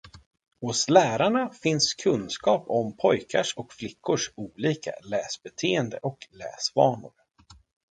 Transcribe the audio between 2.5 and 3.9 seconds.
om pojkars och